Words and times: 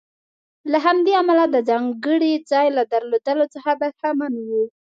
له 0.71 0.77
همدې 0.85 1.13
امله 1.21 1.43
د 1.49 1.57
ځانګړي 1.69 2.33
ځای 2.51 2.67
له 2.77 2.83
درلودلو 2.93 3.45
څخه 3.55 3.71
برخمن 3.81 4.33
و. 4.49 4.51